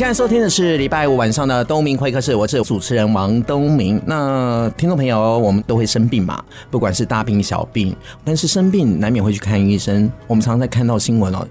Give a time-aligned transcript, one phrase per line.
[0.00, 4.00] 现在收听的是礼拜五晚上的东明会客室，我是主持人王东明。
[4.06, 10.10] 那听众朋友，我们都会生病嘛，不管是大病小病，但是生病难免会去看医生。
[10.26, 11.46] 我们常常在看到新闻哦，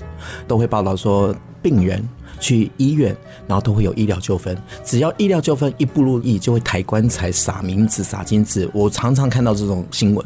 [0.48, 1.32] 都会报道说
[1.62, 2.04] 病人
[2.40, 4.58] 去医院，然后都会有医疗纠纷。
[4.84, 8.68] 只要医疗纠纷一不如意，就会抬棺材、撒冥纸、撒金子。
[8.74, 10.26] 我常常看到这种新闻。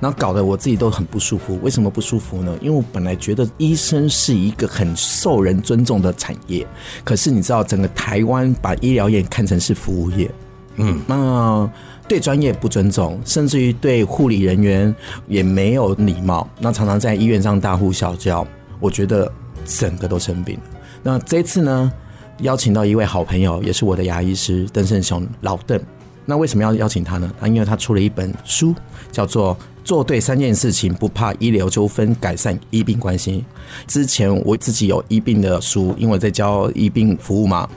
[0.00, 1.58] 然后搞得我自己都很不舒服。
[1.62, 2.56] 为什么不舒服呢？
[2.60, 6.66] 因为我本来觉得医生是一个很受人尊重的产业，
[7.02, 10.30] 可是你知道，整个台湾把医疗业看成是服务业，
[10.76, 11.70] 嗯，那
[12.06, 14.94] 对专业不尊重，甚至于对护理人员
[15.26, 18.46] 也没有礼貌，那常常在医院上大呼小叫，
[18.78, 19.30] 我觉得
[19.64, 20.62] 整个都生病了。
[21.02, 21.92] 那这次呢，
[22.40, 25.80] 邀请到一位好朋友，也是我的牙医师邓胜雄老邓。
[26.26, 27.32] 那为什么要邀请他呢？
[27.40, 28.74] 他因为他出了一本书，
[29.10, 29.56] 叫做。
[29.86, 33.44] 做对三件事情，不怕医疗纠纷，改善医病关系。
[33.86, 37.70] 之前我自己有医病的书，因为在教医病服务嘛。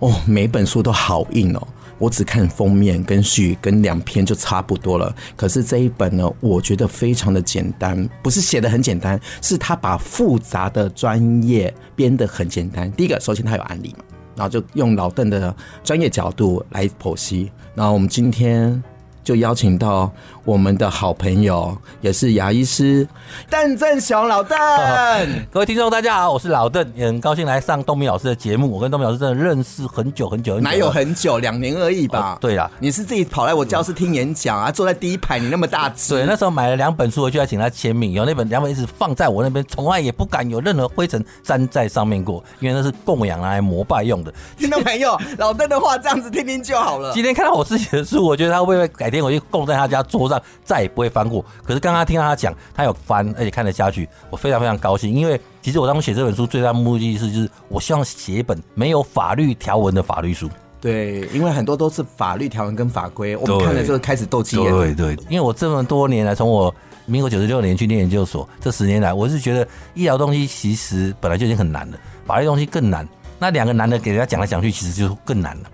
[0.00, 5.14] 哦，每本书都好硬哦，我只看封面跟序跟两篇就差不多了。
[5.36, 12.90] 可是这一本呢，我觉得非常的简单，不是写得很简单，是他把复杂的专业编得很简单。
[12.90, 14.04] 第一个，首先他有案例嘛，
[14.36, 17.50] 然后就用老邓的专业角度来剖析。
[17.74, 18.82] 那我们今天。
[19.24, 20.10] 就邀请到
[20.44, 23.06] 我们的好朋友，也是牙医师
[23.48, 24.58] 邓振雄老邓。
[25.52, 28.68] 各位听众，大家好，我是老邓，也很高兴来上东明老师的节目。
[28.72, 32.32] 我跟东明老师真的认识很久很久，很久，哪有很久，两年而已吧？
[32.32, 36.14] 哦、对啦，你是自己跑来我教室听演讲啊，坐在第一排，你那么大只。
[36.14, 44.34] 对，那时候买了两本书回去，要请他签名，有那本两本一直放在我那边，从来也不敢有任何灰尘粘在上面过，因为那是供养来膜拜用的。
[44.58, 47.12] 听众朋友，老邓的话这样子听听就好了。
[47.14, 51.44] 今天看到我自己的书，我觉得他会不会改天我就供在他家桌上，再也不会翻过。
[51.64, 55.12] 可是刚刚听到他讲，他有翻，而且看得下去，我非常非常高兴。
[55.12, 60.48] 因为其实我当初写这本书最大的目的是，就是我希望写一本没有法律条文的法律书。
[60.80, 64.72] 对，因为很多都是法律条文跟法规，我们看了就开始斗鸡眼。
[64.72, 66.74] 对对，因为我这么多年来，从我
[67.06, 73.06] 民国九十六年去念研究所，这十年来，我是觉得医疗东西其实本来就已经很难了，法律东西更难。
[73.38, 75.70] 那两个难的给人家讲来讲去，其实就更难了。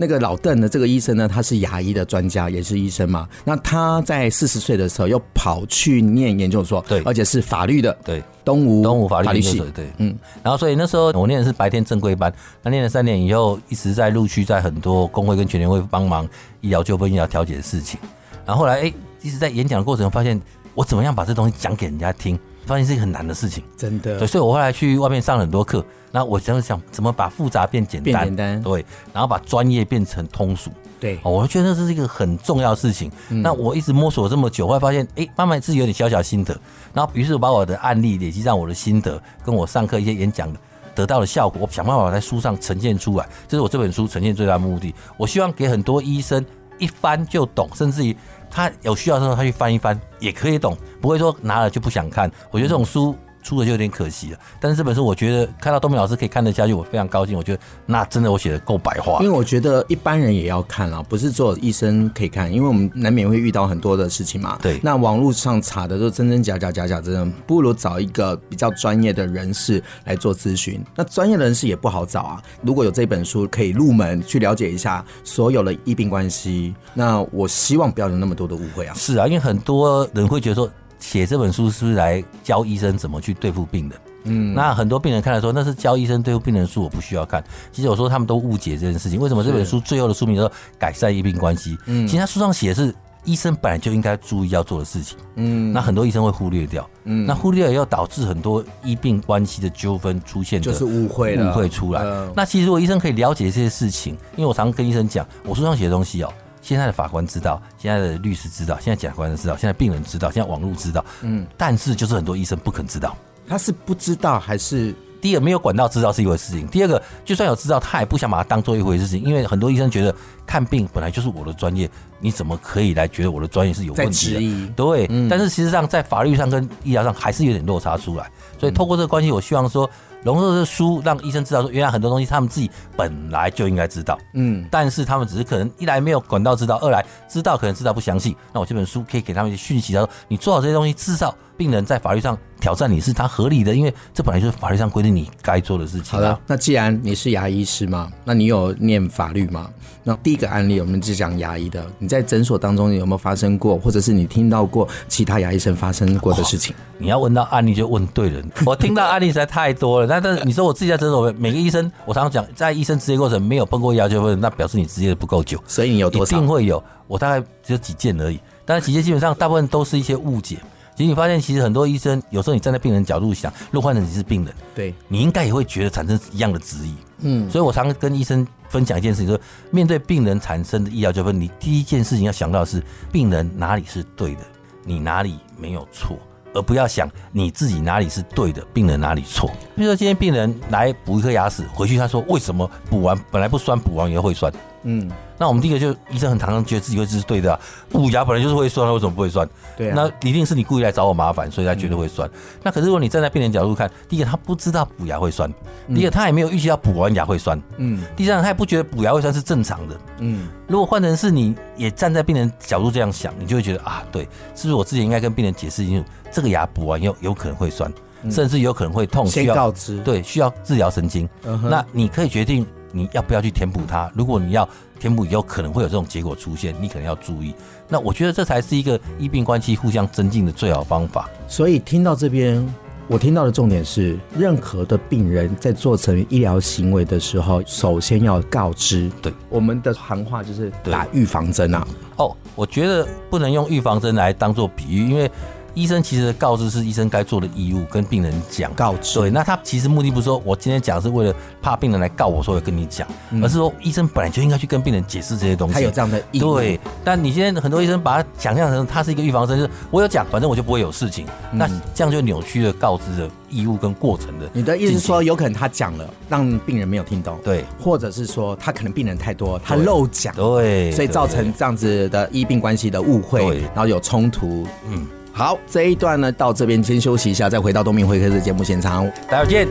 [0.00, 3.28] 那个老邓呢，这个医生呢，他是牙医的专家，也是医生嘛。
[3.44, 10.16] 那他在四十岁的时候又跑去念研究所，对，而且是法律的，对，东吴东吴法律法律系，对，嗯。
[10.40, 12.32] 然后所以那时候我念的是白天正规班，
[12.62, 16.26] 那念了三年以后，一直在陆续，在很多工会跟全联会帮忙
[16.60, 17.98] 医疗纠纷、医疗调解的事情。
[18.46, 20.40] 然后后来哎，一直在演讲的过程中发现，
[20.74, 22.38] 我怎么样把这东西讲给人家听。
[22.68, 24.18] 发现是一个很难的事情，真的。
[24.18, 30.70] 对，所以我后来去外面上了很多课，然后我想想怎么把复杂变简单，变简单，对，然后把专业变成通俗，
[31.00, 31.18] 对。
[31.24, 33.10] 我觉得这是一个很重要的事情。
[33.30, 36.56] 嗯、那我一直摸索这么久，后来发现，哎、欸，慢慢自己有点小小心得，
[36.92, 40.54] 然后于是我把我的案例累积上我的心得，跟我上课一些演讲
[40.94, 43.26] 得到的效果，我想办法在书上呈现出来。
[43.48, 44.94] 这是我这本书呈现最大的目的。
[45.16, 46.44] 我希望给很多医生
[46.78, 48.16] 一翻就懂，甚至于。
[48.50, 52.30] 他有需要的时候，他去翻一翻也可以懂，不会说拿了就不想看。
[52.50, 53.16] 我觉得这种书。
[53.42, 57.36] 出了就有点可惜了，但是这本书我觉得看到东明老师可以看得下去，我非常高兴。
[57.36, 64.58] 我觉得那真的我写的够白话，因为我觉得一般人也要看啊，不是只有医生可以看，因为我们难免会遇到很多的事情嘛。
[64.60, 70.84] 对，那网络上查的都真真假假，假假真真，不如找一个比较专业的人士来做咨询。
[70.94, 72.42] 那专业的人士也不好找啊。
[72.62, 78.94] 如果有这本书可以入门去了解一下所有的医病关系，那我希望不要有那么多的误会啊。
[78.94, 80.68] 是啊，因为很多人会觉得说。
[80.98, 83.98] 写这本书是不是来教医生怎么去对付病人？
[84.24, 87.42] 嗯，那很多病人看来说那是教医生对付病人的书，我不需要看。
[87.72, 89.18] 其实我说他们都误解这件事情。
[89.18, 91.76] 为什么这本书最后的书名叫做《改善医病关系》？
[91.86, 95.16] 嗯，其实他书上写的是医生本来就应该注意要做的事情。
[95.36, 96.88] 嗯，那很多医生会忽略掉。
[97.04, 102.02] 嗯，那忽略了要导致很多医病关系的纠纷出现，就是误会了，误会出来。
[102.34, 106.32] 那其实如果医生可以了解这些事情，因为我常常跟医生讲，我书上写的东西哦。
[106.68, 113.16] 现在的法官知道，现在的律师知道，现在检察官知道，现在病人知道，现在网络知道，嗯，但是就是很多医生不肯知道，
[113.48, 114.94] 他是不知道还是？
[115.20, 120.14] 第一个没有管道知道是一回事情，第二个就算有知道，他也不想把它当做一回事情，因为很多医生觉得
[120.46, 124.72] 看病本来就是我的专业，你怎么可以来觉得我的专业是有问题的？
[124.76, 128.30] 对，嗯、但是其实上在法律上跟医疗上还是有点落差出来，
[128.60, 129.90] 所以透过这个关系，我希望说
[130.24, 138.36] 龙硕的书让医生知道说，原来很多东西他们自己本来就应该知道，嗯，但是他们只是可能一来没有管道知道，二来知道可能知道不详细。
[138.52, 146.12] 那我这本书可以给他们一些讯息，他说你做好这些东西，至少病人在法律上挑战你是他合理的，因为这本来就是法律上规定你该做的事情。
[146.12, 149.68] 好的，那既然你是牙医师嘛，那你有念法律吗？
[150.04, 156.74] 那第一个案例我们就讲牙医的，你在诊所当中有没有发生过，或者是你听到过其他牙医生发生过的事情？
[156.96, 160.06] 你要问到案例就问对人， 我听到案例实在太多了。
[160.06, 165.60] 那但是你说我自己在诊所，每个医生，我常常讲，在医生职业过程没有碰过医疗纠纷，那表示你职业的不够久。
[165.66, 166.36] 所以你有多少？
[166.36, 168.38] 一定会有，我大概只有几件而已。
[168.64, 170.58] 但是几件基本上大部分都是一些误解。
[170.98, 176.92] 其实你发现，其实很多医生有时候你站在病人角度想，如果换成你是病人，对，你应该也会觉得产生一样的质疑。
[177.20, 179.40] 嗯，所以我常跟医生分享一件事情，说
[179.70, 184.40] 面对病人产生的医疗纠纷，你第一件事情要想到的是病人哪里是对的，
[184.82, 186.18] 你哪里没有错。
[186.52, 189.48] 而不要想你自己哪里是对的，病人哪里错。
[189.76, 194.52] 比如说今天病人来补一颗牙齿，回去他说为什么补完本来不酸，补完以后会酸？
[194.82, 199.48] 嗯，那我们第一个就医生很常常觉得自己会是对的啊，补牙本来就是会酸，为什么不会酸？
[199.76, 202.28] 对啊，那一定是你故意来找我麻烦，所以他觉得会酸。
[202.28, 205.48] 嗯，那可是如果你站在病人角度看，第一个他不知道补牙会酸，
[205.94, 210.48] 第二个他也没有预期到补完牙会酸，嗯，第三他也不觉得补牙会酸是正常的，嗯。
[210.66, 214.24] 如果换成是你也站在病人角度这样想，你就会觉得啊，对，
[214.54, 217.90] 是不是我之前应该跟病人解释清楚，这个牙补完以后有可能会酸，
[218.28, 221.26] 甚至有可能会痛，需要先告知，对，需要治疗神经。
[221.62, 222.66] 那你可以决定。
[222.92, 224.10] 你要不要去填补它？
[224.14, 224.68] 如果你要
[224.98, 227.54] 填补，以后可能会有这种结果出现，你可能要注意。
[227.88, 231.28] 那我觉得这才是一个医病关系互相增进的最好方法。
[231.46, 232.66] 所以听到这边，
[233.06, 239.10] 我听到的重点是，任何的病人在做成医疗行为的时候，首先要告知。
[239.22, 241.86] 对，我们的行话就是打预防针啊。
[242.16, 245.30] 哦，我觉得不能用预防针来当做比喻，因为。
[245.78, 249.16] 医生其实的告知是医生该做的义务，跟病人讲告知。
[249.20, 251.32] 对，那他其实目的不是说我今天讲是为了
[251.62, 255.74] 怕病人来告我，所以跟你讲，嗯、而是说医生本来就应该去跟病人解释这些东西。
[255.74, 256.56] 他有这样的义务。
[256.56, 261.24] 对，但你现在很多医生把它想象成他是一个预防针，就是我有讲，反正我就不会有事情。
[261.52, 264.50] 嗯、那这样就扭曲了告知的义务跟过程的。
[264.52, 267.38] 你的意思是说，有可能他讲了，让病人没有听懂。
[267.44, 270.34] 对，或者是说他可能病人太多，他漏讲。
[270.34, 274.66] 对，所以造成这样子的医病关系的误会，然后有冲突。
[274.90, 275.06] 嗯。
[275.38, 279.68] 好，这一段呢，到这边先休息一下，再回到东明会客室节目现场，待会见。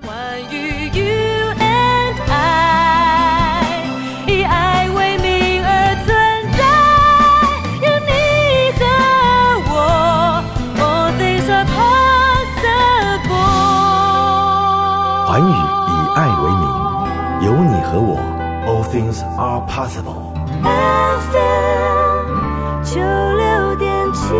[0.00, 0.75] 关于
[19.38, 20.32] are possible.
[20.62, 22.32] FM
[22.84, 24.34] 九六点七。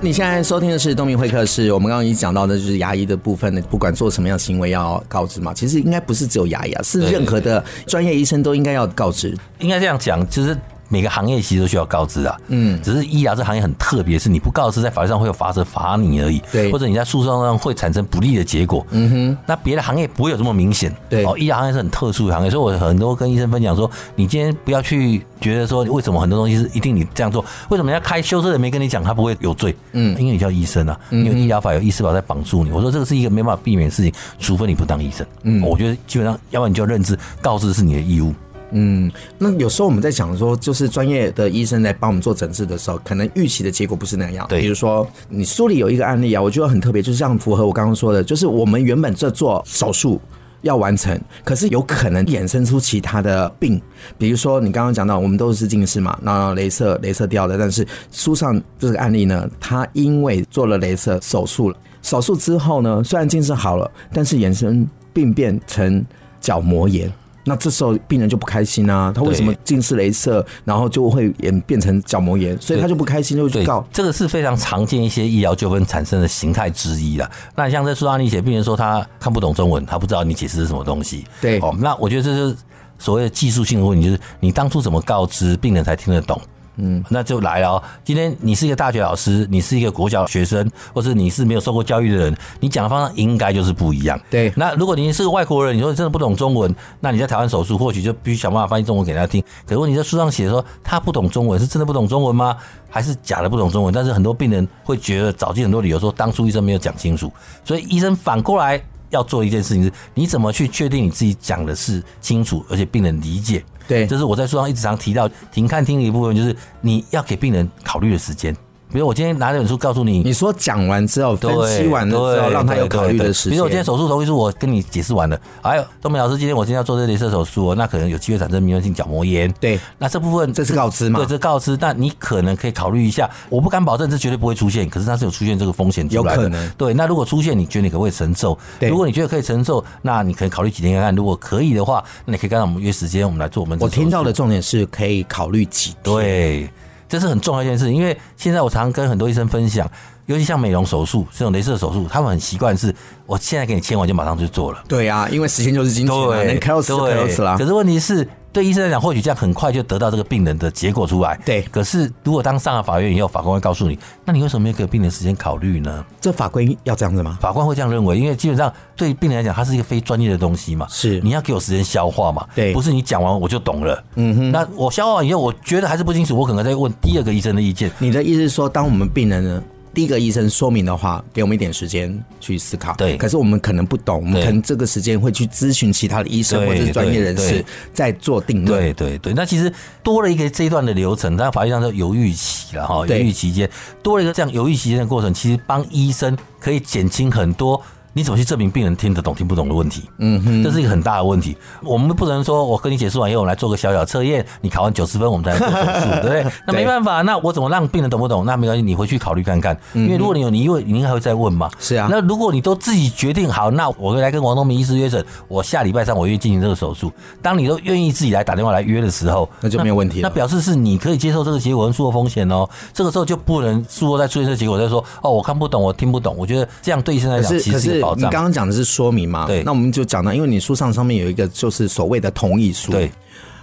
[0.00, 5.52] 你现在收听的是东明会客室，我们刚刚已经讲到的就是牙医的部分，不管做什么样的行为要告知嘛。
[5.54, 9.36] 其实应该不是只有牙医啊，是任何的专业医生都应该要告知。
[9.60, 10.56] 应该这样讲，就是。
[10.92, 19.38] 每个行业其实都需要告知啊，嗯，只是医疗这行业很特别，是你不告知，在法律上会有法则罚你而已，对，或者你在诉讼上会产生不利的结果，嗯哼。
[19.46, 21.24] 那别的行业不会有这么明显，对。
[21.24, 38.34] 哦，医疗行业是很特殊的行业，所以我很多跟医生分享说，你今天不要去觉得说为什么很多东西是一定你这样做，为什么要开修车的没跟你讲他不会有罪，嗯，因为你叫医生啊，因为医疗法有医师法在绑住你，我说这个是一个没办法避免的事情，除非你不当医生，嗯，我觉得基本上要不然你就要认知告知是你的义务。
[38.72, 44.46] 嗯，那有时候我们在讲说，就是专业的医生在帮我们做诊治的时候，可能预期的结果不是那样。
[44.48, 50.20] 对，比如说你书里有一个案例啊，我觉得很特别，就是这样符合我刚刚说的，就是我们原本这做手术
[50.62, 53.80] 要完成，可是有可能衍生出其他的病，
[54.16, 66.02] 比如说你刚刚讲到，我们都是近视嘛，那镭射镭射掉的，但是书上这个案例呢，他因为做了镭射手术了，手术之后呢，虽然近视好了，但是衍生病变成
[66.40, 67.12] 角膜炎。
[67.44, 73.84] 那这时候病人就不开心啊，他为什么近视雷射，然后就会演变成角膜炎，所以他就不开心，就去告。
[73.92, 77.30] 这个是非常常见一些医疗纠纷产生的形态之一了。
[77.56, 81.24] 那像在书上你写，病人说他看不懂中文，他不知道你解释是什么东西。
[81.40, 82.56] 对，哦，那我觉得这是
[82.98, 86.40] 所谓的技术性的问题，就是你当初怎么告知病人才听得懂。
[86.76, 87.82] 嗯，那就来了哦。
[88.04, 94.18] 今天你是一个大学老师，你是一个国小学生，或是你是没有受过教育的人，你讲的方向应该就是不一样。
[94.30, 94.52] 对。
[94.56, 99.42] 那如果你是个外国人，你说你真的不懂中文，那你在台湾手术，或许就必须想办法翻译中文给他听。
[99.64, 102.56] 可是如果你在书上写说他不懂中文，是真的不懂中文吗？
[102.88, 103.92] 还是假的不懂中文？
[103.92, 107.32] 但是很多病人会觉得找尽很多理由说当初医生没有讲清楚，
[107.64, 113.64] 所以医生反过来要做一件事情是，你怎么去确定你自己讲的是清楚，而且病人理解？
[113.86, 118.56] 对，这是我在书上一直常提到停看听的一部分，就是你要给病人考虑的时间。
[118.92, 123.52] 比如我今天拿这本书告诉你，你说讲完之后，分析完了之后，让他有考虑的时间。
[123.52, 129.50] 比如我今天手术同意书，我跟你解释完了，还有东明老师，今天我今天要做这雷射手术，那可能有机会产生弥漫性角膜炎。
[129.58, 131.20] 对，那这部分这是告知嘛？
[131.20, 133.28] 对，这是告知，但你可能可以考虑一下。
[133.48, 136.42] 我不敢保证这绝对不会出现，可是它是有出现这个风险出来的。
[136.42, 136.70] 有可能。
[136.72, 138.58] 对，那如果出现，你觉得你可不可以承受？
[138.78, 141.14] 对，如果你觉得可以承受，那你可以考虑几天看看。
[141.14, 143.78] 如果可以的话，那你可以跟我们约时间，我们来做我们。
[143.80, 145.96] 我听到的重点是可以考虑几天。
[146.02, 146.70] 对。
[147.12, 149.86] 这是很重要一件事情，因为现在我常常跟很多医生分享，
[150.26, 152.94] 尤其像美容手术这种镭射手术，他们很习惯是，
[153.26, 154.82] 我现在给你签完就马上就做了。
[154.88, 157.56] 对啊，因为时间就是金钱，对，能 close 就 close 了。
[157.58, 158.26] 可是问题是。
[158.52, 161.40] 对医生来讲，或许这样很快就得到这个病人的结果出来。
[161.42, 166.04] 对，可是如果当上了法院以后，法官会告诉你，那你为什么没有给病人时间考虑呢？
[166.20, 167.38] 这法规要这样子吗？
[167.40, 170.86] 法官会这样认为，因为基本上对病人来讲，它是一个非专业的东西嘛。
[170.90, 172.46] 是，你要给我时间消化嘛。
[172.54, 174.04] 对，不是你讲完我就懂了。
[174.16, 174.52] 嗯哼。
[174.52, 177.90] 那我消化完以后，我觉得还是不清楚，我可能再问第二个医生的意见。
[177.98, 179.62] 你的意思是说，当我们病人呢？
[179.94, 182.94] 第一个医生说明的话，给我们一点时间去思考。
[182.94, 188.80] 对，可是我们可能不懂，我们可能这个时间会去咨询其他的医生或者是专业人士，再做定论。
[188.80, 189.72] 对对对，那其实
[190.02, 193.68] 多了一个这一段的流程，但法律上叫犹豫期了哈，犹豫期间
[194.02, 197.80] 多了一个这样犹豫期间的过程，其实帮医生可以减轻很多。
[198.12, 200.08] 你怎么去证明病人听得懂听不懂的问题？
[200.18, 201.56] 嗯哼，这是一个很大的问题。
[201.82, 206.46] 我们不能说我跟你解释完以后，我们来做个小小测验，你考完九十分，我们再来做手术， 对不对？
[206.66, 208.44] 那没办法，那我怎么让病人懂不懂？
[208.44, 209.76] 那没关系，你回去考虑看看。
[209.94, 211.70] 因为如果你有，你因为你应该还会再问嘛。
[211.78, 212.08] 是啊。
[212.10, 217.12] 那如果你都自己决定好，那我会来跟王东明医师约诊，我下礼拜三我愿意进行这个手术。
[217.40, 220.28] 当你都愿意自己来打电话来约的时候，那就没有问题了。
[220.28, 222.68] 那表示是你可以接受这个结果跟术后风险哦。
[222.92, 226.34] 这个时候就不能术后再出现这个结果再说哦，我看不懂，我听不懂。
[226.36, 228.28] 我觉得这样对医生来讲其实是保障。
[228.28, 228.82] 你刚刚讲的是。
[228.92, 229.46] 说明嘛？
[229.46, 232.92] 对，那我们就讲到，因为你书上上面有一个就是所谓的同意书。
[232.92, 233.10] 对，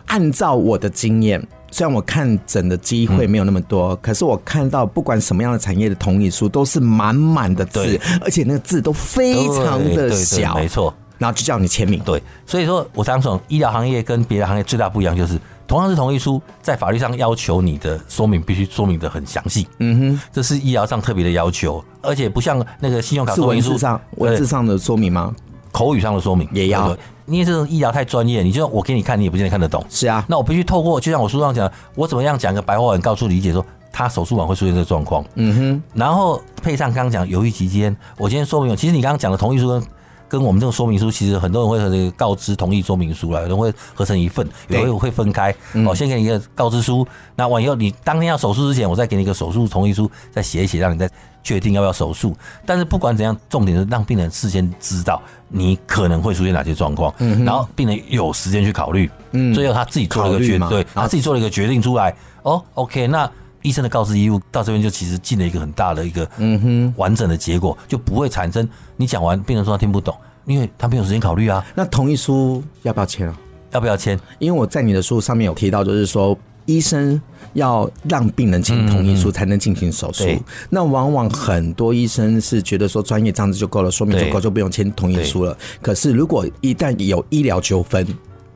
[0.08, 10.91] 按照我的经验，虽然我看诊的机会没有那么多，嗯，可是我看到不管什么样的产业的同意书，都是满满的字，而且那个字都非常的小，没错。
[11.19, 12.01] 然后就叫你签名。
[12.03, 15.38] 对，所以说我常说，医疗行业跟别的行业最大不一样就是。
[15.69, 19.67] 同样是同意书，在法律上要求你的说明必须说明的很详细。
[19.77, 25.31] 嗯哼，这是医疗上特别的要求，而且不像那个信用卡说明书上文字上的说明吗？
[25.71, 26.97] 口语上的说明也要，
[27.27, 29.85] 因为这种医疗太专业，你就我给你看，你也不见得看得懂。
[29.91, 35.23] 是啊，那我必须透过，就像我书上讲，我怎么样讲个白话文，告诉理解说，他手术完会出现这个状况。
[35.35, 39.83] 嗯哼，然后配上刚刚讲犹豫期间，我今天说明，其实你刚刚讲的同意书跟。
[40.29, 45.53] 跟我们这个说明书，其实很多人会和这个告知同意说明书啦，有人会合成一份，有人会分开。
[45.86, 47.05] 哦，先给你一个告知书，
[47.36, 51.09] 那完以后你当天要手术之前，我再给你一个手术同意书，再写一写，让你再
[51.43, 52.36] 确定要不要手术。
[52.65, 59.09] 但是不管怎样，重点是让病人事先知道你可能会出现哪些状况，然后病人有时间去考虑，
[59.53, 62.15] 最后他自己做了一个决定，对，他自己做了一个决定出来。
[62.43, 63.29] 哦，OK，那
[63.61, 70.15] 医生的告知义务到这边就其实尽了一个很大的一个嗯哼完整的结果，就不会产生你讲完病人说他听不懂。
[70.45, 71.63] 因为他没有时间考虑啊。
[71.75, 73.37] 那同意书要不要签啊？
[73.71, 74.19] 要不要签？
[74.39, 76.35] 因为我在你的书上面有提到，就是说
[76.65, 77.21] 医生
[77.53, 80.23] 要让病人签同意书才能进行手术。
[80.27, 80.43] 嗯。
[80.67, 85.55] 那往往很多医生是觉得说专业这样子就够了，说明就够，就不用签同意书了。
[85.83, 88.07] 可是如果一旦有医疗纠纷，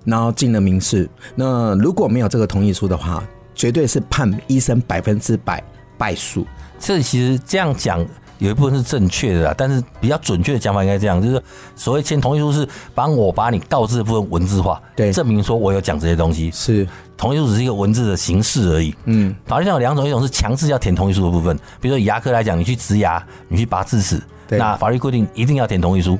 [0.03, 3.23] 然后进了民事，那如果没有这个同意书的话，
[3.55, 5.63] 绝对是判医生百分之百
[5.97, 6.45] 败诉。
[6.79, 8.05] 这其实这样讲。
[8.39, 11.41] 有一部分是正确的啦，但是比较准确的讲法应该这样，就是
[11.77, 16.51] 所谓签同意书是帮我把你告知的部分文字化，对，证明说我有讲这些东西。
[16.51, 18.93] 是同意书只是一个文字的形式而已。
[19.05, 26.19] 嗯，法律上有两种，一种是强制要填同意书的部分，比如说以牙科来讲，你去植牙，你去拔智齿，那法律规定一定要填同意书。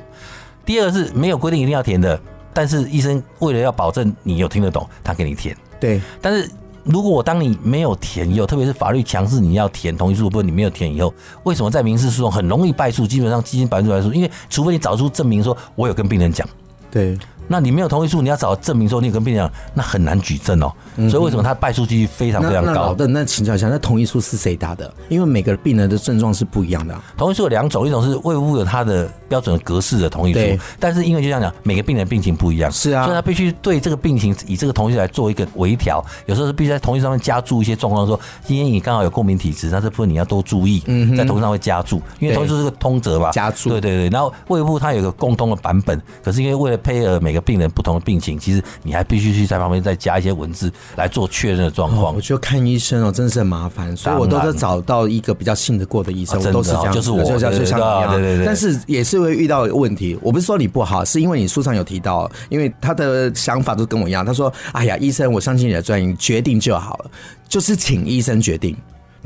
[0.64, 2.18] 第二个是没有规定一定要填的，
[2.54, 5.54] 但是医生为了要保证你有听得懂，他给你填。
[5.78, 6.48] 对，但是。
[6.84, 11.12] 如果我当你没有填以后，特别是法律强制你要填同意书的部分，你没有填以后，
[11.42, 13.06] 为什么在民事诉讼很容易败诉？
[13.06, 16.46] 基本上基金百分之百败诉，因为除非你找出证明说我有跟病人讲，
[16.90, 17.18] 对。
[17.46, 20.72] 那你没有同意书，你要找证明说你有跟病人讲，那很难举证哦。
[21.10, 22.84] 所以为什么他败诉几率非常非常高？
[22.84, 24.90] 好的，那请教一下，那同意书是谁打的？
[25.10, 26.98] 因为每个病人的症状是不一样的。
[27.18, 30.40] 同意书有两种，一种是卫福部有他的标准的格式的同意书，
[30.78, 36.04] 但是因为就像讲，每个病人病情不一样，是啊，所以他必须对这个病情以这个同意书来做一个微调。
[36.26, 43.68] 有时候是必须在同意上面加注一些状况，说今天你刚好有过敏体质，那这部分你要多注意，嗯在同意上会加注，因为同意书是个通则吧，加注。
[43.68, 48.14] 对对对，然后卫部它有个共通的版本，可是因为为了配合每个病人不同的病。
[48.24, 52.14] 情其实你还必须去在旁边再加一些文字来做确认的状况。
[52.14, 58.46] 我觉得看医生哦，真的是很麻烦，所以我都是找到一个比较信得过的医生，我都是这样，就是我，就像就像你一样，对对对。
[58.46, 60.16] 但是也是会遇到问题。
[60.22, 64.24] 我不是说你不好，是因为你书上有提到，因为他的想法都跟我一样。
[64.24, 67.10] 他说：“哎呀，医生，我相信你的专业，决定就好了，
[67.48, 68.76] 就是请医生决定。”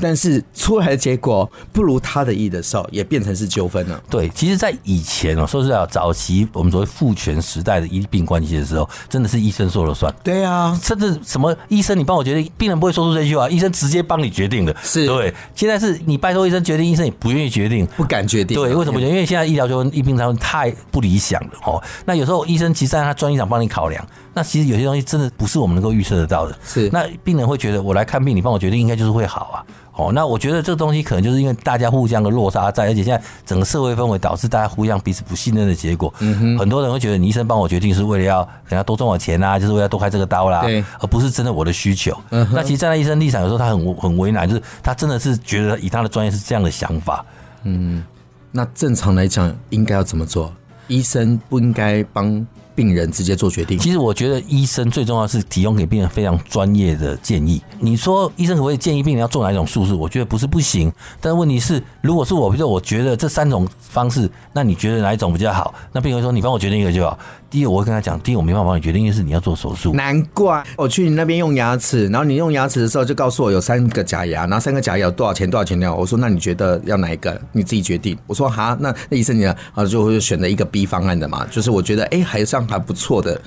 [0.01, 4.01] 但是出来的结果不如他的意的时候，也变成是纠纷了。
[4.09, 10.15] 对，其实，在以前哦，说实在，早期我们所谓父权时代的医病关系的时候，真的是医生说了算。
[10.23, 14.75] 对啊，甚至什么医生你帮我决定，病人不会说出这句话，医生直接帮你决定的。
[14.83, 18.55] 是对，现在是你拜托医生决定，医生也不愿意决定，不敢决定。
[18.55, 19.01] 对，为什么？
[19.01, 21.83] 因为现在医疗纠纷医病上太不理想了哦。
[22.05, 26.57] 那有时候医生其实在他专业上帮你考量，那其实有些东西真的不是我们能够预测得到的。
[26.65, 29.65] 是，那病人会觉得我来看病，你帮我决定，应该就是会好啊。
[29.99, 36.15] 哦，那我觉得这个东西可能就是因为大家互相的落差在，而且现在整个社会氛围导致大家互相彼此不信任的结果。
[36.21, 42.17] 嗯哼，很多人会觉得你医生帮我决定是为了要人家多赚我钱啊，就是为了多开这个刀啦，对，而不是真的我的需求。
[42.31, 47.27] 嗯哼，那其实站在医生立场，有时候他很很为难，就是他真的是觉得以他的专业是这样的想法。
[47.65, 48.05] 嗯，
[48.53, 50.53] 那正常来讲应该要怎么做？
[50.87, 52.47] 医生不应该帮
[52.79, 53.77] 病人直接做决定。
[53.77, 57.61] 其实我觉得医生最重要是提供给病人非常专业的建议。
[57.81, 59.93] 你说医生可不可以建议病人要做哪一种术式？
[59.93, 65.75] 我觉得不是不行，但是问题是，如果是我，比如说我觉得这三种方式，那你觉得哪一种比较好？
[65.91, 67.19] 那病人说你帮我决定一个就好。
[67.51, 69.95] 第一，我会跟他讲，第一，我没办法帮你决定，因为是你要做手术。
[69.95, 75.51] 难怪我去你那边用牙齿，然后你用牙齿的时候就告诉我有三个假牙，然后三个假牙有多少钱？
[75.51, 75.93] 多少钱呢？
[75.93, 77.41] 我说那你觉得要哪一个？
[77.53, 78.17] 你自己决定。
[78.27, 79.57] 我说好，那那医生你呢？
[79.75, 83.41] 啊，就会选择一个 B 方案的嘛，就是我觉得哎、欸，还算还不错的。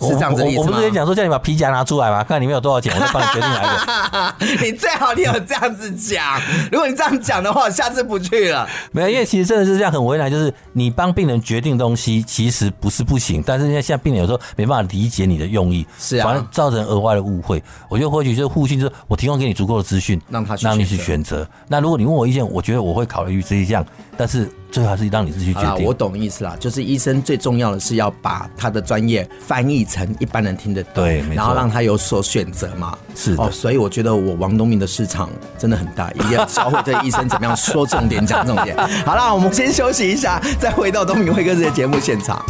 [0.00, 0.60] 是这样子的意思？
[0.60, 2.22] 我，我，我不是跟你讲说叫你把皮夹拿出来吗？
[2.22, 4.62] 看里面有多少钱，我就帮你决定哪一个。
[4.64, 8.64] 你最好你有这样子讲，如果你这样讲的话，我下次不去了。
[8.92, 17.60] 没有，因为其实真的是这样很为难，就是你帮病人决定东西，其实不是不行，但是现在现在病人有时候没办法理解你的用意，是啊，反而造成额外的误会。
[17.88, 21.44] 我觉得或许就是互信，就是我提供给你足够的资讯，让他让你去选择。
[21.66, 23.84] 那如果你问我意见，我觉得我会考虑这一项，
[24.16, 24.48] 但是。
[24.70, 25.84] 最后还是让你自己决定。
[25.84, 32.96] 我懂意思啦，就是医生最重要的是要把他的专业翻译成一般人听得懂，对，然后让他有所选择嘛。
[33.14, 38.76] 是哦，所以我觉得我王东明的市场真的很大，一定要教会这医生怎么样说重点、讲重点。
[39.04, 42.44] 好啦，我们先休息一下，再回到东明会客室的节目现场。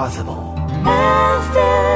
[0.00, 1.89] Possible。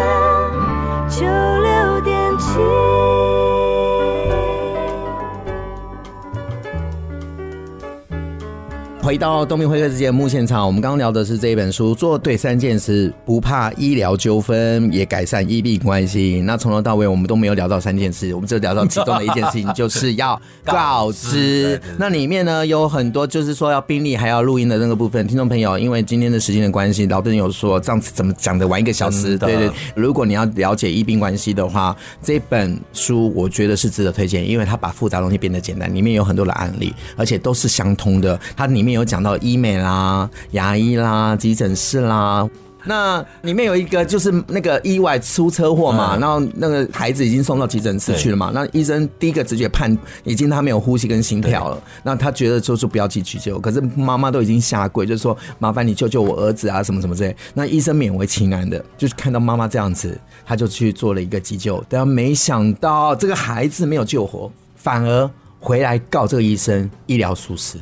[9.15, 16.43] 回到东明会客室节目现场，我们刚刚聊的是这一本书，做对三件事，不怕医疗纠纷，也改善医病关系。
[16.45, 21.81] 那从头到尾，我们都没有聊到三件事，我们只聊到其中的一件事情，就是要告知。
[21.97, 25.25] 那里面呢，有很多就是说要病历还要录音的那个部分。
[25.29, 29.39] 听众朋友，因为今天的时间的关系，老邓有说这样子怎么讲的玩一个小时？
[29.39, 29.71] 对对。
[29.95, 38.37] 如果你要了解医病关系的话，这本书我觉得是值得推荐，因为它把复杂东西变得简单，里面有很多的案例，而且都是相通的。
[38.57, 38.95] 它里面。
[38.95, 42.49] 有讲到医美啦、牙医啦、急诊室啦，
[42.87, 67.79] 那里面有一个就是那个意外出车祸嘛，然后那个孩子已经送到急诊室去了嘛，那医生第一个直觉判已经他没有呼吸跟心跳了，那他觉得就是不要去急救，可是妈妈都已经下跪，就是说麻烦你救救我儿子啊什么什么之类，那医生勉为其难的，就是看到妈妈这样子，他就去做了一个急救，但没想到这个孩子没有救活，反而回来告这个医生医疗疏失。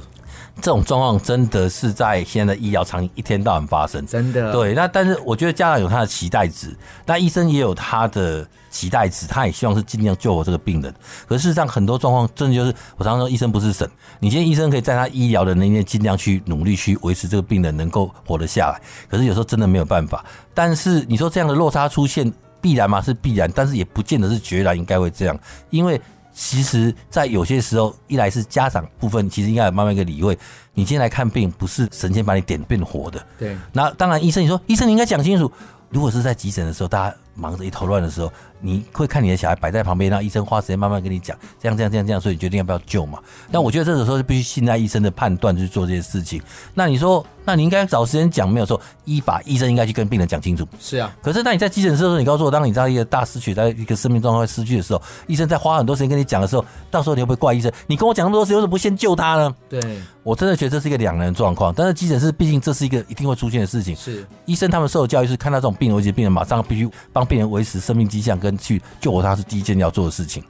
[0.63, 4.53] 这种状况真的是在现在的医疗场景一天到晚发生，真的。
[4.53, 10.95] 对，那但是我觉得家长有他的期待值，那医生也有他的期待值，他也希望是尽量救活这个病人。
[11.27, 13.91] 可是事实上，很多状况真的就是，我常常说，医生不是神。
[14.21, 20.25] 你今天医生可以在他医疗的那边尽量去努力去维持这个病人能够活得下来，可是有时候真的没有办法。
[20.55, 23.03] 但是你说这样的落差出现必然吗？
[23.03, 25.37] 是必然，但是也不见得是决然应该会这样，
[25.71, 26.01] 因为。
[26.33, 30.39] 其实，在有些时候，一来是家长部分，其实应该有慢慢一个理会。
[30.75, 33.25] 你今天来看病，不是神仙把你点变活的。
[33.39, 33.57] 对。
[33.73, 35.51] 那当然，医生你说，医生你应该讲清楚。
[35.91, 43.19] 如果是在急诊的时候，大家忙着一头乱的时候，你会看你的小孩摆在旁边，让医生花时间慢慢跟你讲，这样这样这样这样，所以你决定要不要救嘛？
[43.51, 46.41] 但我觉得这个时候是必须信赖医生的判断去做这些事情。
[46.75, 47.25] 那你说？
[47.45, 48.81] 那你应该找时间讲，没有错。
[49.05, 50.65] 依法，医生应该去跟病人讲清楚。
[50.79, 51.13] 是啊。
[51.21, 57.69] 可是，那你在急诊室的时候，你告诉我，当你在一个大失血，在一个生命状况失去的时候，医生在花很多时间跟你讲的时候，到时候你会不会怪医生？
[57.89, 59.53] 你跟我讲那么多时间，为什么不先救他呢？
[59.69, 59.81] 对，
[60.23, 61.75] 我真的觉得这是一个两难状况。
[61.77, 63.97] 但是急诊室毕竟这是一个一定会出现的事情。
[63.97, 64.25] 是。
[64.45, 70.43] 医生他们受的教育是看到这种病危急的病人，马上必须帮帮病人维持生命迹象跟去救活他是第一件要做的事情。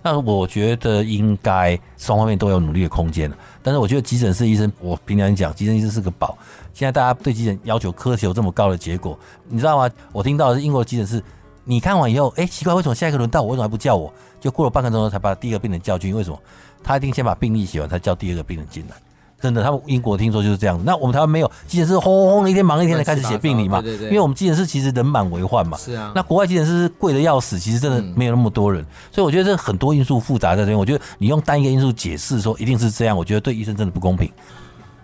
[0.00, 3.28] 那我觉得应该双方面都有努力的空间。
[3.64, 6.38] 但是我觉得急诊室医生，我平常讲，急诊医生是个宝。
[6.72, 9.92] 现在大家对急诊要求苛求这么高的结果，你知道吗？
[10.12, 11.20] 我听到的是英国的急诊室，
[11.64, 14.12] 你看完以后，哎，奇怪，为什么下一个轮到我，为什么还不叫我？
[14.40, 16.40] 就过了半个钟头才把第一个病人叫进，为什么？
[16.84, 18.94] 他一定先把病历写完，才叫第二个病人进来。
[19.40, 20.84] 真的，他们英国听说就是这样子。
[20.84, 23.80] 那我们台湾没有，急诊室轰轰一天忙一天的开始写病理嘛？
[23.80, 24.08] 对对对。
[24.08, 25.78] 因为我们急诊室其实人满为患嘛。
[25.78, 26.12] 是啊。
[26.14, 30.78] 那国外急诊室是贵的要死，其实真的没有那么多人，嗯、所以我觉得这很多因素复杂在这边。
[30.78, 34.30] 我觉得你用单一个因素解释说一定是这样，我觉得对医生真的不公平。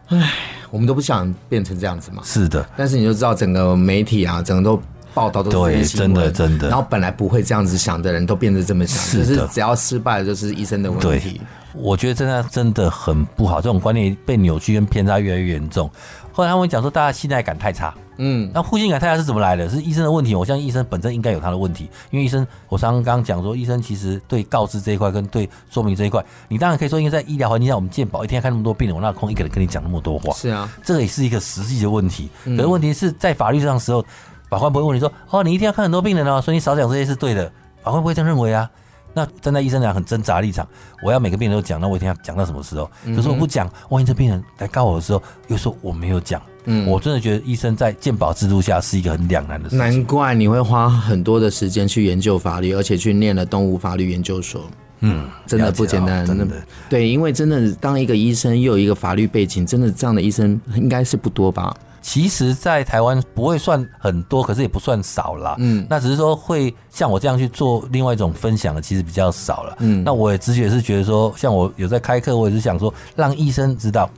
[0.09, 0.33] 唉，
[0.71, 2.23] 我们都不想变成这样子嘛。
[2.25, 2.69] 是的。
[2.77, 4.81] 但是你就知道整个媒体啊，整个都
[5.15, 6.69] 报道都是对，真的真的。
[6.69, 9.25] 然后本来不会这样子想的人都变得这么想，是的。
[9.25, 11.41] 就是只要失败了，就是医生的问题。
[11.77, 15.91] 我觉得真的真的很不好，这种观念被扭曲跟偏差越来越严重。
[16.33, 19.69] 后来他们讲说，大家信赖感太差，嗯，那互信感太差是怎么来的？
[19.71, 20.35] 是医生的问题。
[20.35, 30.35] 我相信医生本身应该有他的问题，因为医生，我刚刚讲说，医生其实对告知这一块跟对说明这一块，你当然可以说，因为在医疗环境下，我们健保一天要看那么多病人，我哪有空一个人跟你讲那么多话？
[30.35, 32.29] 是啊，这个也是一个实际的问题。
[32.45, 34.05] 可是问题是在法律上的时候，
[34.51, 37.51] 法官不会问你说，哦，你一天要看很多病人哦，所以你少讲这些是对的。
[37.83, 38.69] 法官不会这样认为啊。
[39.17, 40.69] 那站在医生来讲很挣扎立场，
[41.03, 42.91] 我要每个病人都讲，那我一定要讲到什么时候？
[43.07, 46.43] 可是我不讲，万一这病人来告我的时候，又说我没有讲。
[46.67, 49.79] 嗯，我真的觉得医生在鉴保制度下是一个很两难的事情。
[49.79, 54.61] 难怪你会花很多的时间去研究法律，而且去念了动物法律研究所。
[55.01, 56.47] 嗯，真的不简单，真的。
[56.91, 61.75] 对，因为真的当一个医生又有一个法律背景，真的这样的医生应该是不多吧？
[62.07, 65.57] 其实，在台湾不会算很多，可是也不算少啦。
[65.59, 69.77] 嗯，那只是说会像我这样去做另外一种分享的，其实比较少了。
[69.81, 74.09] 嗯，那我也直觉是觉得说，像我有在开课，我也是想说，让医生知道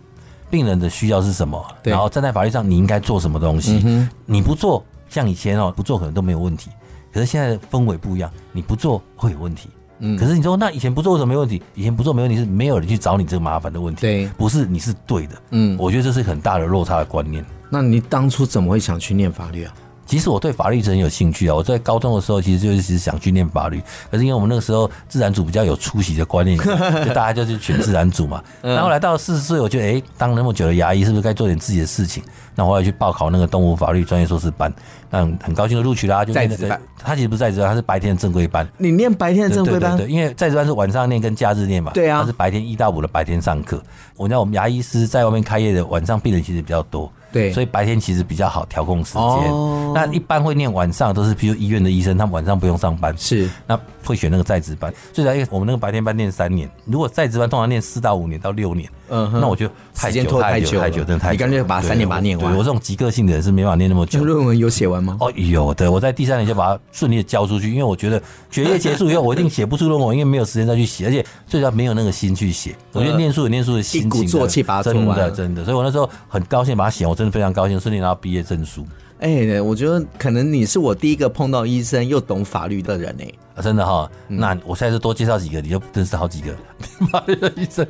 [0.51, 3.81] 病人的需要是什么，然后站在法律上你应该做什么东西。
[3.83, 6.71] 嗯，你不做，像以前哦，不做可能都没有问题。
[7.11, 9.71] 可是现在的氛围不一样，你不做会有问题。
[10.01, 11.63] 嗯，可是你说那以前不做为什么没问题？
[11.75, 14.01] 以前不做没问题是没有人去找你这个麻烦的问题。
[14.01, 15.35] 对，不是你是对的。
[15.51, 17.45] 嗯，我觉得这是很大的落差的观念。
[17.71, 19.73] 那你当初怎么会想去念法律啊？
[20.07, 21.55] 其实我对法律是很有兴趣啊！
[21.55, 23.79] 我在高中的时候，其实就是想去念法律，
[24.11, 26.57] 可是因为我们那个时候自然组比较有出息的观念，
[27.05, 28.43] 就大家就去选自然组嘛。
[28.63, 32.23] 然后来到四十岁，我觉得哎，当那么久的牙医，是不是该做点自己的事情？
[32.59, 34.73] 那我后来去报考那个动物法律专业硕士班，
[35.11, 36.25] 那很高兴的录取啦。
[36.25, 38.69] 就在职班，他其实不是在职班，他是白天的正规班。
[38.79, 39.97] 你念白天的正规班？
[39.97, 41.93] 对对对，因为在职班是晚上念跟假日念嘛。
[41.95, 43.81] 对啊，他是白天一到五的白天上课。
[44.17, 47.09] 我知道我们牙医师在外面开业的，晚上病人其实比较多。
[47.33, 49.23] 对，所以白天其实比较好调控时间。
[49.23, 54.93] 哦，那一般会念晚上都是，比如医院的医生，他们晚上不用上班，是那会选那个在职班。
[55.13, 58.89] 最主要因为我们那个白天班念三年，如果在职班通常念四到五年到六年。
[59.11, 61.33] 嗯，那我觉得时间拖太久太久，真的太久。
[61.33, 62.53] 你干脆把三年把它念完。
[62.53, 64.23] 我这种极个性的人是没法念那么久。
[64.23, 65.17] 论文有写完吗？
[65.19, 65.91] 哦，有的。
[65.91, 72.77] 我在第三年就把它顺利的交出去，因为我觉得学业结束以后，我一定写不出论文，因为没有时间再去写，而且最主要没有那个心去写。
[72.93, 75.07] 我觉得念书有念书的心情，一鼓作气把它做完。
[75.07, 78.87] 真的真的，所以我那时候很高兴把它写，我真的非常高兴，顺利拿到毕业证书。
[79.19, 83.29] 哎、我觉得可能你是我第一个碰到医生又懂法律的人哎、
[83.63, 86.55] 真的哈，那我现在是多介绍几个，你就认识好几个
[87.11, 87.87] 法律的医生。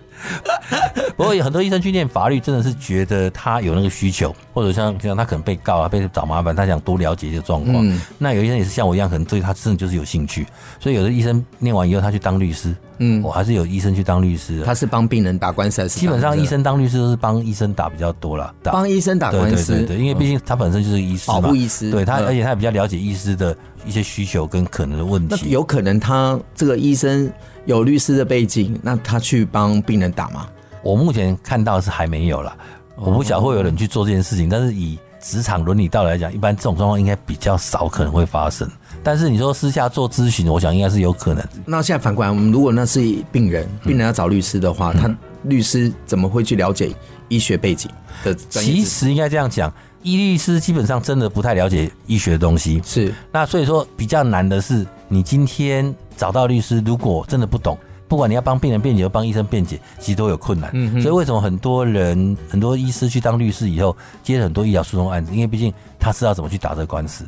[1.16, 7.86] 不过有很多医生去念法律，真的是觉得他有那个需求，或者像像他可能被告啊，被找麻烦，他想多了解一些状况。
[7.86, 10.46] 嗯、那有医生也是像我一样，可能对他真的就是有兴趣。
[10.78, 12.74] 所以有的医生念完以后，他去当律师。
[13.00, 14.60] 嗯，我还是有医生去当律师。
[14.64, 16.00] 他是帮病人打官司还是？
[16.00, 19.72] 基本上医生当律师都是帮医生打比较多了，帮医生打官司。
[19.72, 21.90] 对对对，因为毕竟他本身就是医师嘛，保护医师。
[21.92, 25.36] 对他，而且他也比较了解医师的一些需求跟可能的问题。
[25.58, 27.28] 有可能他这个医生
[27.64, 30.46] 有律师的背景，那他去帮病人打吗？
[30.84, 32.56] 我目前看到是还没有了。
[32.94, 38.70] 我不晓得会有人去做这件事情，但是以职场伦理道来讲，一般这种状况应该比较少可能会发生。
[39.02, 41.44] 但是你说私下做咨询，我想应该是有可能。
[41.66, 43.00] 那现在反过来，我们如果那是
[43.32, 46.92] 病人，病人要找律师的话，嗯、他律师怎么会去了解
[47.26, 47.90] 医学背景
[48.22, 48.32] 的？
[48.48, 49.72] 其实应该这样讲。
[50.10, 57.76] 医律师基本上真的不太了解医学的东西，是那所以说比较难的是，你今天找到律师，如果真的不懂，
[58.08, 60.70] 不管你要帮病人辩解，或帮医生辩解，其实都有困难。
[60.72, 67.26] 嗯，所以为什么很多人很多医师去当律师以后，接了很多医疗诉讼案子，因为毕竟他知道怎么去打这个官司。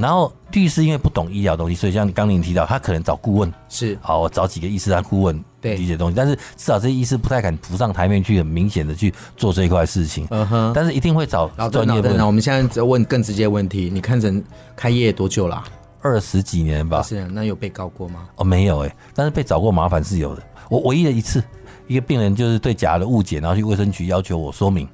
[0.00, 6.14] 然后律师因为不懂医疗东西，所以像你刚刚您提到，他可能找顾问是好，我找几个医师当顾问，对理解东西。
[6.16, 10.26] 但是至少这些医师不太敢浮上台面去，很明显的去做这一块事情。
[10.30, 10.72] 嗯哼。
[10.74, 12.14] 但是一定会找专业的。
[12.14, 14.42] 那我们现在问更直接问题，你看诊
[14.74, 15.64] 开业多久了啊？
[16.00, 17.02] 二十几年吧。
[17.02, 18.26] 是啊，那有被告过吗？
[18.36, 20.42] 哦，没有哎，但是被找过麻烦是有的。
[20.70, 21.44] 我唯一的一次，
[21.86, 24.88] 一个病人就是对假的误解，然后去卫生局要求我说明。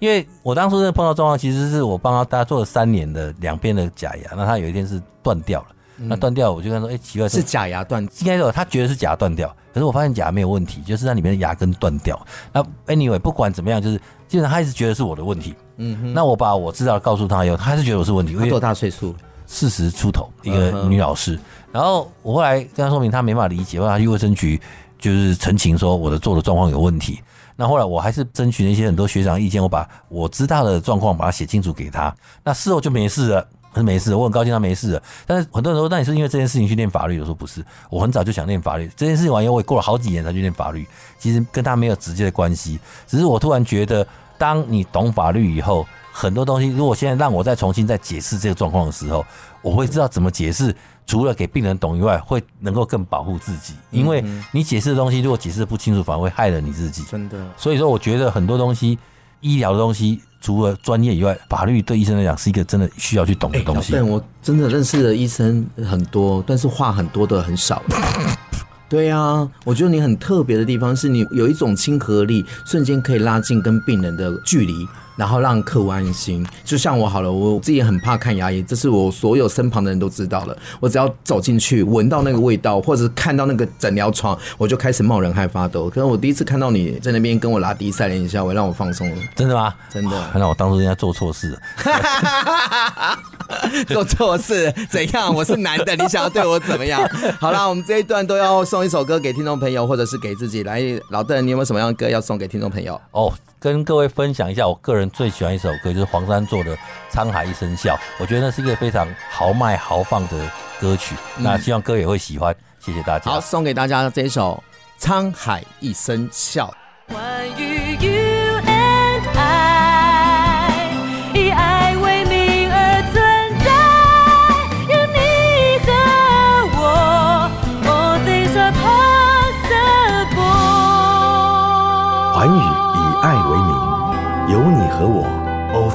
[0.00, 5.66] 因为我当初碰到状况，其实是我帮他大家做了三年的两边的假牙，那他有一天是断掉了，
[5.98, 12.20] 那断掉我就跟他说，哎、欸，奇怪，是假牙断，应该说他觉得是假牙断掉，可是我发现假牙没有问题，就是那里面的牙根断掉。
[12.52, 15.54] 那 anyway 不管怎么样，就是基本上他一直觉得是我的问题。
[15.76, 18.34] 嗯哼，那我把我知道的告诉他以后，他还是觉得我是问题。
[18.34, 19.14] 他多大岁数？
[19.52, 21.36] 四十出头，一个女老师。
[21.72, 24.60] 然后我后来跟他说明，他没办法理解，后来他去卫生局
[24.96, 27.20] 就是澄清说我的做的状况有问题。
[27.60, 32.10] 那后来我还是征询了一些很多学长意见，我把我知道的状况把它写清楚给他。
[32.42, 35.02] 那事后就没事了，是没事，我很高兴他没事了。
[35.26, 37.20] 但是很多人说，那你是因为这件事情去念法律？
[37.20, 38.90] 我说不是，我很早就想念法律。
[38.96, 42.80] 这件事情完以后，我也过了好几年才去念法律，其实跟他没有直接的关系。
[43.06, 44.06] 只是我突然觉得，
[44.38, 49.22] 当你懂法律以后，很多东西，如果现在让我再重新再解释这个状况的时候，
[49.60, 50.74] 我会知道怎么解释。
[51.10, 57.02] 除了给病人懂以外，会能够更保护自己，因为你解释的东西如果解释不清楚，反而会害了你自己。
[57.10, 58.96] 真的，所以说我觉得很多东西，
[59.40, 63.90] 医疗的东西，除了专业以外，法律对医生来讲是一个真的需要去懂的东西。
[63.90, 67.82] 对，我真的认识的医生很多，但是话很多的很少。
[68.88, 74.86] 对啊，我觉得你很特别的地方是你有一种亲和力，瞬间可以拉近跟病人的距离。
[75.20, 80.56] 然后让客户安心，就像我好了，我自己也很怕看牙医，这是我所有身旁的人都知道了。
[80.80, 85.90] 我只要走进去，闻到那个味道，或者是看到那个诊疗床，我就开始冒冷汗发抖。
[85.90, 89.16] 可是我第一次看到你在那边跟我拉低赛连一下，我让我放松了。
[89.36, 89.74] 真的吗？
[89.92, 90.30] 真的。
[90.32, 93.18] 看到我当初应该做错事了。
[93.88, 94.72] 做错事？
[94.88, 95.34] 怎样？
[95.34, 97.06] 我是男的，你想要对我怎么样？
[97.38, 100.62] 好了，我们这一段都要送一首歌给听众朋友，或者是给自己。
[100.62, 102.98] 来，老邓，你有没有什么样的歌要送给听众朋友？
[103.10, 103.30] 哦。
[103.60, 106.74] 跟各位分享一下，我个人最喜欢一首歌，就是黄山做的
[107.12, 111.14] 《沧海一声笑》，我觉得那是一个非常豪迈豪放的歌曲。
[111.36, 113.30] 嗯、那希望各位也会喜欢，谢谢大家。
[113.30, 114.60] 好，送给大家这一首
[115.04, 116.66] 《沧海一声笑》。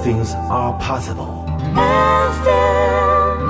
[0.05, 1.43] Things are possible。
[1.73, 3.41] FM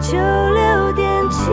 [0.00, 1.52] 九六点七。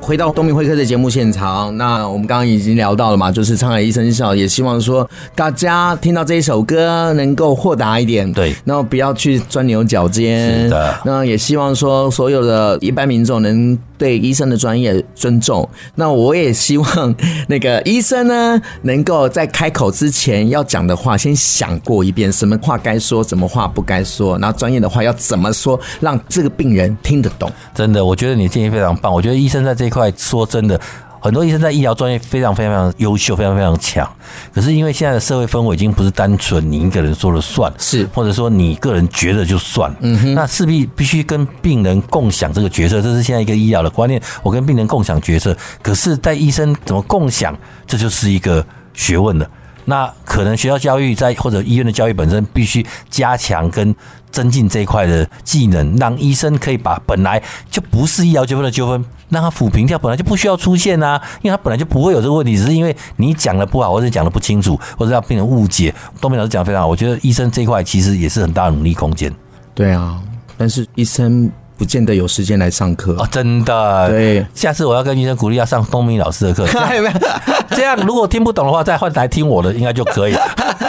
[0.00, 10.94] 回到东明会客的节目现场，那我们刚刚已经聊到了嘛，就是《沧海一声笑》，也希望说大家听到这一首歌能够豁达一点，对，然后不要去钻牛角尖，是的。
[11.04, 15.68] 那也希望说所有的一般民众能对医生的专业尊重。
[15.94, 17.14] 那我也希望
[17.46, 27.52] 那个医生呢，能够在开口之前要讲的话，先想过一遍，什么话该说，什么话不该说，然后专业的话要怎么说，让这个病人听得懂。
[27.74, 29.12] 真的，我觉得你建议非常棒。
[29.12, 30.10] 我觉得医生在这一块。
[30.16, 30.80] 说真的，
[31.20, 34.10] 很多医生在医疗专业非常非常非常优秀，非常非常强。
[34.52, 44.20] 可是因为现在的社会氛围已经不是单纯你一个人说了算，是或者说你个人觉得就算，嗯哼，那势必必须跟病人共享这个角色，这是现在一个医疗的观念。
[44.42, 47.56] 我跟病人共享角色，可是在医生怎么共享，
[47.86, 49.48] 这就是一个学问了。
[49.84, 53.94] 那可能学校教育在或者医院的教育本身必须加强跟
[54.30, 65.92] 增进这一块的技能，让医生可以把本来就不是医疗纠纷的纠纷，让他抚平掉，本来就不需要出现啊，因为他本来就不会有这个问题，只是因为你讲的不好，或者讲的不清楚，或者让病人误解。
[66.20, 69.32] 东明老师讲的非常好，我觉得医生这一块其实也是很大的努力空间。
[69.74, 70.20] 对啊，
[70.56, 71.50] 但是医生。
[71.80, 74.06] 不见得有时间来上课哦，真的。
[74.10, 76.66] 对，下次我要跟医生鼓励要上东明老师的课。
[77.74, 80.34] 这样如果听不懂的话，再换来听我的，应该就可以。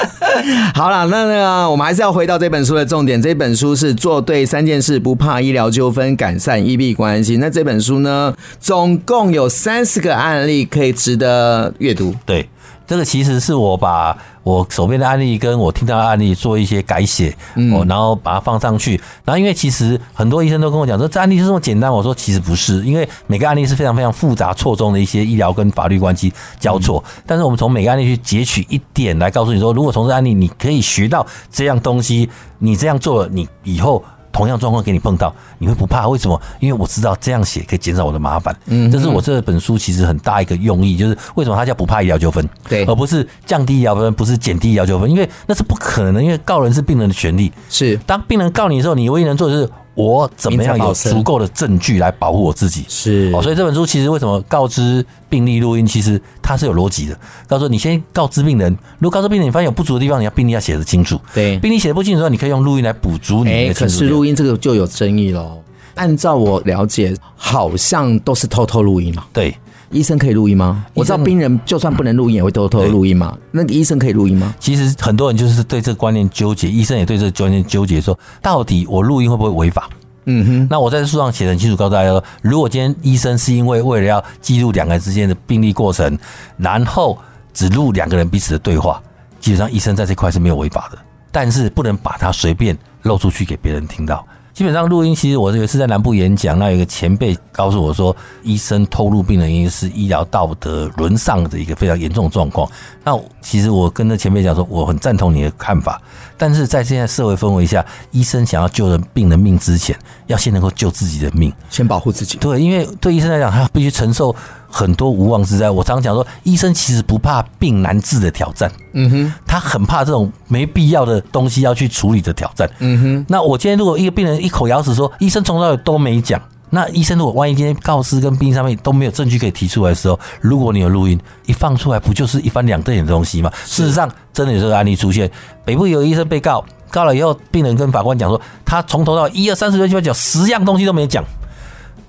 [0.76, 3.22] 好了，那那个我们还是要回到这本书的重点。
[3.22, 7.38] 这本书是做对三件事，不怕医疗纠纷，改善医病关系。
[7.38, 12.14] 那这本书呢，总共有三十个案例可以值得阅读。
[12.26, 12.50] 对。
[12.92, 19.00] 这个其实是我把我手边的案例跟我听到的案例做一些改写，嗯，然后把它放上去。
[19.24, 27.02] 然后因为其实很多医生都跟我讲说，这案例是这么简单，我说其实不是，因为每个案例是非常非常复杂错综的一些医疗跟法律关系交错。
[27.26, 34.04] 但是我们从每个案例去截取一点来告诉你说，如果从这案例你可以学到这样东西，你这样做了，你以后。
[34.32, 36.08] 同样状况给你碰到，你会不怕？
[36.08, 36.42] 为什么？
[36.60, 38.56] 因为我知道这样写可以减少我的麻烦。
[38.66, 46.24] 嗯，这是我这本书其实很大一个用意，就是为什么它叫不怕医疗纠纷，对，而不是降低医疗纠纷，不是减低医疗纠纷，因为那是不可能的。
[46.24, 49.70] 因为告人是病人的权利，是当病人告你的时候，你唯一能做的就是。
[49.94, 52.86] 我怎么样有足够的证据来保护我自己？
[52.88, 57.20] 是哦，所以这本书其实为什么告知病例录音，其实它是有逻辑的。
[57.48, 61.20] 告诉你先告知病人，如果告知病人你发现有不足的地方，你要病例要写得清楚。
[61.34, 63.74] 对，病历写的不清楚的时候，你可以用录音来补足你的。
[63.74, 65.62] 可是录音这个就有争议喽。
[65.96, 69.26] 按照我了解，好像都是偷偷录音嘛。
[69.34, 69.54] 对。
[69.92, 70.86] 医生可以录音吗？
[70.94, 73.38] 我知道病人就算不能录音，也会偷偷录音嘛。
[73.52, 74.56] 那个医生可以录音吗？
[74.60, 79.90] 其实很多人就是对这个观念纠结，医生也对这个观念纠结，说到底我录音会不会违法？
[80.26, 80.68] 嗯哼。
[80.70, 86.18] 那我在书上写的很清楚，告诉大家说，如果今天医生是因为为了要记录两个人之间的病历过程，
[86.58, 87.18] 然后
[87.54, 89.02] 只录两个人彼此的对话，
[89.40, 90.98] 基本上医生在这块是没有违法的，
[91.32, 94.26] 但是不能把它随便露出去给别人听到。
[94.54, 102.70] 基本上录音，其实我这个是在南部演讲，那有一个前辈告诉我说，医生偷录病人，因为是医疗道德沦丧的一个非常严重状况。
[103.04, 106.02] 那其实我跟那前辈讲说，我很赞同你的看法，
[106.38, 112.38] 但是在现在社会氛围下，医生想要救人病人命之前，要先能够救自己的命，先保护自己。
[112.38, 114.36] 对，因为对医生来讲，他必须承受
[114.72, 115.70] 很多无妄之灾。
[115.70, 123.26] 我常常讲说，医生其实不怕病难治的挑战，嗯哼，他很怕这种没必要的东西要去处理的挑战，嗯哼。
[123.28, 126.42] 那我今天如果一个病人一口咬死说，医生从头到尾都没讲。
[126.74, 133.52] 那医生如果万一今天告知跟病历上面都没有证据可以提出来的时候，如果你有录音一放出来，不就是一翻两瞪眼的东西吗？
[133.66, 135.30] 事实上，真的有这个案例出现。
[135.66, 141.22] 北部有医生被告，告了以后，病人跟法官讲说，他从头到一二三四六七八九十样东西都没讲。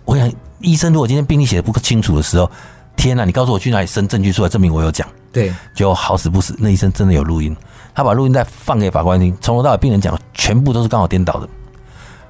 [0.04, 2.50] 我想，医生如果今天病历写的不清楚的时候，
[2.96, 3.24] 天哪！
[3.24, 5.06] 你告诉我去哪里生证据出来证明我有讲？
[5.32, 7.56] 对，就好死不死，那医生真的有录音，
[7.94, 11.48] 他把录音带放给法官听，从头到尾病人讲全部都是刚好颠倒的。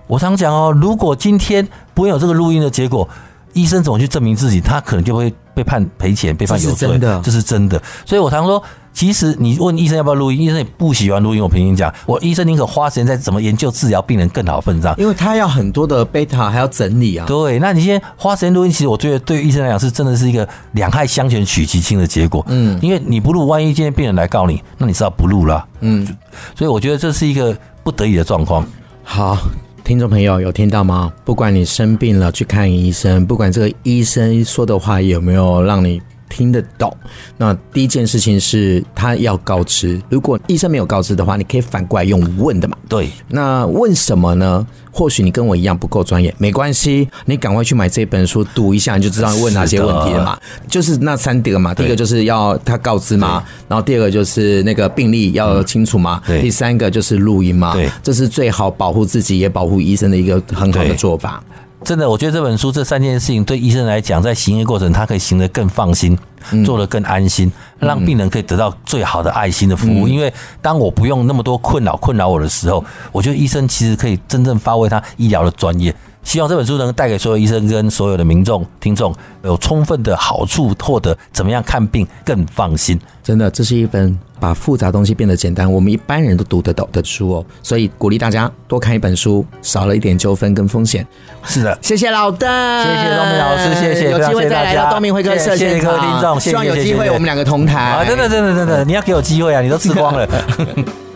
[0.07, 3.09] 我常讲哦，如果今天不会有这个录音的结果，
[3.53, 4.61] 医生怎么去证明自己？
[4.61, 6.89] 他可能就会被判赔钱，被判有罪。
[6.89, 7.83] 这是真的，这是真的。
[8.07, 8.63] 所以我常说，
[8.93, 11.43] 其实你问医生要不要录音，医生也不喜欢录音。
[11.43, 17.27] 我平心讲，我医生宁可花时间在怎么研究治疗病人更好份上，因为他要很多的贝塔还要整理啊。
[17.27, 22.45] 对，那你先花时间录音，其实我觉得对于医生来讲是真的是一个两害相权取其轻的结果。
[22.49, 25.65] 嗯，因为你不录，万一今天病人来告你，那你是要不录了。
[25.81, 26.07] 嗯，
[26.55, 28.67] 所以我觉得这是一个不得已的状况。
[29.03, 29.37] 好。
[29.85, 31.13] 听众朋友有听到吗？
[31.25, 36.01] 不管你生病了去看医生，不管这个医生说的话有没有让你
[36.33, 36.91] 听得懂，
[37.37, 40.01] 那第一件事情是他要告知。
[40.09, 42.77] 如果医生没有告知的话，你可以反过来用问的嘛。
[42.89, 44.67] 对，那问什么呢？
[44.91, 50.39] 或许你跟我一样不够专业，没关系，你赶快去买这本书读一下，你就知道问哪些问题了嘛。
[50.69, 57.75] 就是那三点嘛，第一个就是要他告知嘛，然后第二个就是那个病历要清楚嘛，第三个就是录音嘛。
[57.75, 61.43] 对，这是最好保护自己也保护医生的一个很好的做法。
[61.85, 66.17] 真的，我觉得这本书这三件事情对医生来讲，在行医过程他可以行得更放心，
[66.65, 70.07] 做得更安心，让病人可以得到最好的爱心的服务。
[70.07, 75.95] 因为当我不用那么多困扰困扰我的时候，我觉得医生其实可以真正发挥他医疗的专业。
[76.23, 82.99] 希望这本书能带给所有医生跟所有的民众听众有充分的好处，获得怎么样看病更放心。
[83.23, 87.45] 真的，这是一本把复杂东西变得简单，我们一般人都读得懂的书哦。
[87.63, 91.07] 所以鼓励大家多看一本书，少了一点纠纷跟风险。
[91.45, 92.49] 是的，谢谢老邓，
[92.85, 98.05] 谢谢东明老师，谢谢，有机会再来到东明会客室，谢谢各位听众，希望有机会我们两个同台啊！
[98.05, 99.61] 真的，真的，真的，你要给我机会啊！
[99.61, 100.27] 你都吃光了。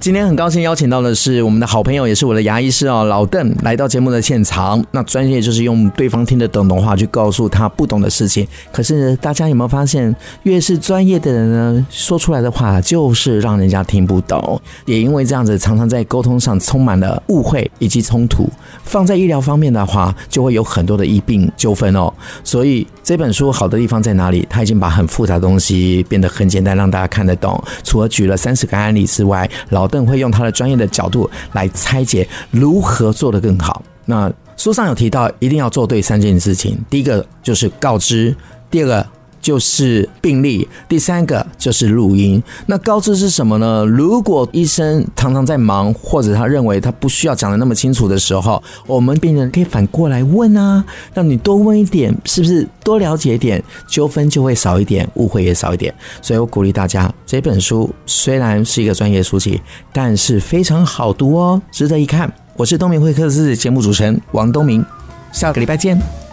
[0.00, 4.82] 今天很高兴邀请到的是我们的好朋友，也是我的牙医师哦，老邓来到节目的现场。
[4.92, 8.46] 那专业就是用对方听得懂的话去告诉他不懂的事情。
[8.70, 14.60] 可是大家有没有发现，越是专业的人呢，说出来的话就是让人家听不懂。
[14.86, 18.48] 也因为这样子，常常在沟通上充满了误会以及冲突。
[18.84, 22.12] 放在医疗方面的话，就会有很多的医病纠纷哦。
[22.44, 24.46] 所以这本书好的地方在哪里？
[24.48, 27.60] 他已经把很复杂的东西变得很简单，让大家看得懂。
[27.82, 33.82] 除了举了三十个案例之外，老邓会用他的专业的角度来拆解如何做得更好。
[34.04, 36.78] 那书上有提到，一定要做对三件事情。
[36.88, 38.36] 第一个就是告知，
[38.70, 39.06] 第二个。
[39.40, 42.42] 就是病历，第三个就是录音。
[42.66, 43.84] 那告知是什么呢？
[43.84, 55.92] 如果医生常常在忙，或者他认为他不需要讲得那么清楚的时候，我们病人可以反过来问啊，让你多问一点，是不是多了解一点，纠纷就会少一点，误会也少一点。
[56.20, 59.60] 所以我鼓励大家，这本书虽然是一个专业书籍，
[59.92, 62.32] 但是非常好读哦，值得一看。
[62.56, 64.84] 我是东明会客室节目主持人王东明，
[65.32, 66.27] 下个礼拜见。